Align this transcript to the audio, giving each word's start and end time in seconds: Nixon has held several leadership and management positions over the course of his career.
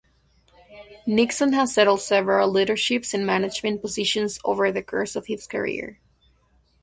Nixon 1.05 1.53
has 1.53 1.75
held 1.75 2.01
several 2.01 2.49
leadership 2.49 3.05
and 3.13 3.23
management 3.23 3.83
positions 3.83 4.39
over 4.43 4.71
the 4.71 4.81
course 4.81 5.15
of 5.15 5.27
his 5.27 5.45
career. 5.45 5.99